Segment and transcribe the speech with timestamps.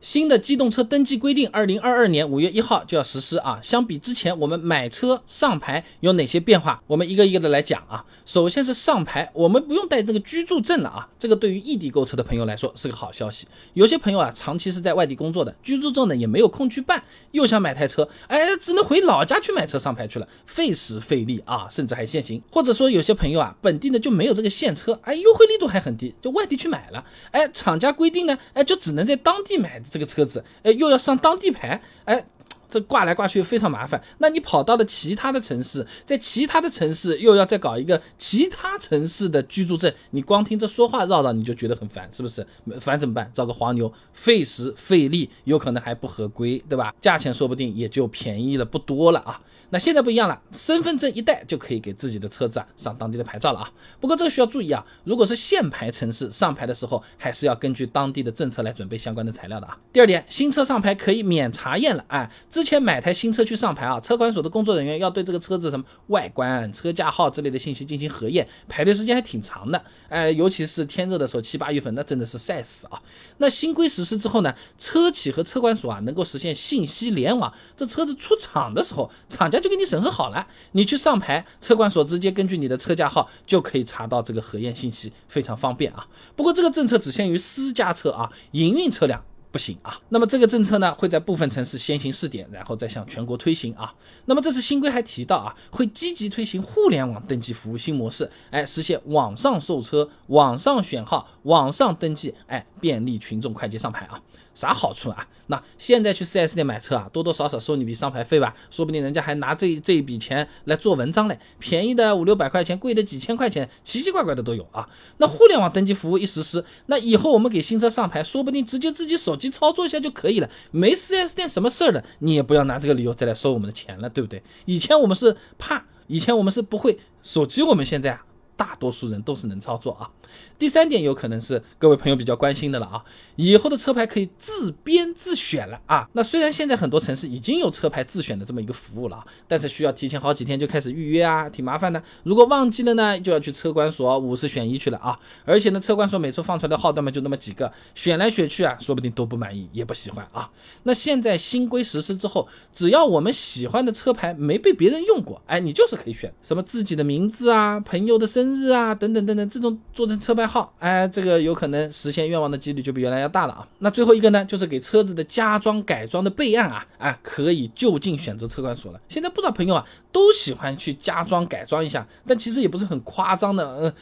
[0.00, 3.58] 新的机动车登记规定，二零二二年五月一号就要实施啊。
[3.60, 6.80] 相比之前，我们买车上牌有哪些变化？
[6.86, 8.04] 我们一个一个的来讲啊。
[8.24, 11.08] 首先是上牌，我们不用带那个居住证了啊。
[11.18, 13.48] 这个对于异地购车的朋友来说是个好消息。
[13.74, 17.02] 有些朋友啊，长期是在外地工作的，居住证呢也没有空去办，
[17.32, 22.40] 又想买台车，哎，只能回老家去买车上牌去了，费时费力啊，甚至还限行。
[22.52, 29.82] 或者说有些朋友啊，本地呢就没有这个现车，哎，优惠力度还很低，就外地去买了，哎，厂家规定呢，哎，就只能在当地买。
[29.90, 32.24] 这个车子，哎，又要上当地牌，哎，
[32.70, 34.02] 这挂来挂去非常麻烦。
[34.18, 42.46] 那你跑到了其他的城市，在其他的城市又要再搞一个其他城市的居住证，你光听这说话绕绕你就觉得很烦，是不是？
[42.80, 43.30] 烦怎么办？
[43.32, 46.94] 找个黄牛，费时费力，有可能还不合规，对吧？
[47.00, 49.40] 价钱说不定也就便宜了不多了啊。
[49.70, 53.70] 那现在不一样了，身份证一带就可以给自己的车子啊上当地的牌照了啊。
[54.00, 59.76] 不过这个需要注意啊，如果是限牌城市上牌的时候，还是要根据当地的政策来准备相关的材料的啊。
[59.92, 73.00] 第二点，新车上牌可以免查验了，哎，之前买台新车去上牌啊，车管所的工作人员要对这个车子什么外观、车架号之类的信息进行核验，排队时间还挺长的，哎，尤其是天热的时候，七八月份那真的是晒死啊。
[73.36, 79.60] 那新规实施之后呢，车企和车管所啊能够实现信息联网，这车子出厂的时候，厂家。
[79.60, 86.04] 就给你审核好了，你去上牌，车管所直接根据你的车架号就可以查到这个核验信息，非常方便啊。
[86.34, 89.98] 不过这个政策只限于私家车啊，营运车辆不行啊。
[90.08, 93.94] 那么这个政策呢，会在部分城市先行试点，然后再向全国推行啊。
[94.26, 104.20] 那么这次新规还提到啊，会积极推行互联网登记服务新模式，哎，实现网上售车、网上选号、网上登记，哎，便利群众快捷上牌啊。
[104.58, 105.24] 啥好处啊？
[105.46, 111.38] 那现在去 4S 店买车啊，多多少少收你笔上牌费吧，说不定人家还拿这这一笔钱来做文章嘞。
[111.60, 114.88] 便宜的五六百块钱，贵的几千块钱，奇奇怪怪的都有啊。
[115.18, 124.42] 那互联网登记服务一实施，那以后我们给新车上牌，说不定直接自己手机操作一下就可以了，没 4S 店什么事儿的，你也不要拿这个理由再来收我们的钱了，对不对？
[124.64, 128.24] 以前我们是怕，以前我们是不会，手机我们现在啊。
[128.58, 130.10] 大多数人都是能操作啊。
[130.58, 133.00] 第三点有可能是各位朋友比较关心的了啊，
[133.36, 136.06] 以后的车牌可以自编自选了啊。
[136.12, 142.02] 那虽然现在很多城市已经有车牌自选的这么一个服务了啊，但是需要提前好几天就开始预约啊，挺麻烦的。
[142.24, 145.18] 如果忘记了呢，就要去车管所五十选一去了啊。
[145.44, 150.50] 而且呢，车管所每次放出来的号段嘛就那么几个，选来选去啊，说不定都不满意，也不喜欢啊。
[150.82, 158.47] 那现在新规实施之后，只要我们喜欢的车牌没被别人用过，哎，你就是可以选什么自己的名字啊，朋友的生。
[158.48, 163.66] 生日啊，等等等等，这种做成车牌号，哎，这个有可能实现愿望的几率就比原来要大了啊。
[163.80, 169.00] 那最后一个呢，就是给车子的加装改装的备案啊，啊，可以就近选择车管所了。
[169.08, 173.92] 现在不少朋友啊，都喜欢去加装改装一下，但其实也不是很夸张的，嗯。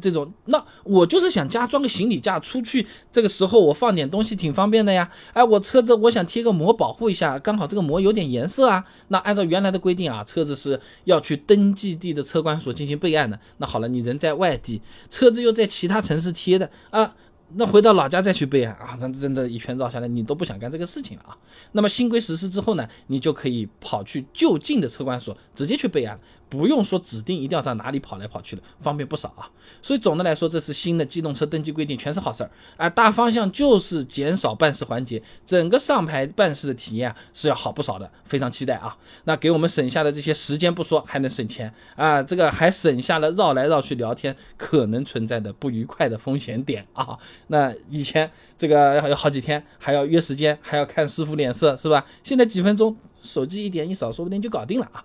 [0.00, 5.10] 这种，那我就是想加装个行李架，出去这个时候我放点东西挺方便的呀。
[5.32, 8.82] 哎，我车子我想贴个膜保护一下，刚好这个膜有点颜色啊。
[9.08, 13.38] 那按照原来的规定啊，车子是要去登记地的车管所进行备案的。
[13.58, 17.14] 那好了，你人在外地，车子又在其他城市贴的啊。
[17.56, 21.36] 那回到老家再去备案 啊，那真的一圈绕下来，你都不想干这个事情了啊。
[21.72, 26.18] 那么新规实施之后呢，你就可以跑去就近的车管所直接去备案，
[26.56, 29.50] 不用说指定一定要在哪里跑来跑去了，方便不少啊。
[29.82, 32.88] 所以总的来说，这是新的机动车登记规定，全是好事儿啊。
[32.88, 38.96] 大方向就是减少办事环节，整个上牌办事的体验是要好不少的，非常期待啊。
[39.24, 47.18] 那给我们省下的这些时间不说，还能省钱啊，这个还省下了绕来绕去聊天可能存在的不愉快的风险点啊。
[47.48, 52.04] 那以前这个要好几天，还要约时间，还要看师傅脸色，是吧？
[52.22, 55.02] 现在几分钟，手机一点一扫，说不定就搞定了啊。